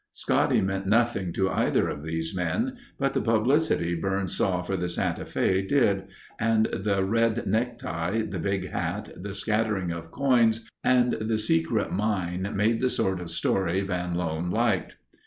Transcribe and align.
Scotty 0.13 0.61
meant 0.61 0.87
nothing 0.87 1.31
to 1.33 1.51
either 1.51 1.87
of 1.87 2.03
these 2.03 2.33
men, 2.35 2.75
but 2.97 3.13
the 3.13 3.21
publicity 3.21 3.93
Byrnes 3.93 4.35
saw 4.35 4.63
for 4.63 4.75
the 4.75 4.89
Santa 4.89 5.25
Fe 5.25 5.61
did, 5.61 6.05
and 6.39 6.65
the 6.73 7.03
red 7.05 7.45
necktie, 7.45 8.23
the 8.23 8.39
big 8.39 8.69
hat, 8.71 9.13
the 9.15 9.35
scattering 9.35 9.91
of 9.91 10.09
coins, 10.09 10.67
and 10.83 11.13
the 11.13 11.37
secret 11.37 11.91
mine 11.91 12.51
made 12.55 12.81
the 12.81 12.89
sort 12.89 13.21
of 13.21 13.29
story 13.29 13.81
Van 13.81 14.15
Loan 14.15 14.49
liked. 14.49 14.97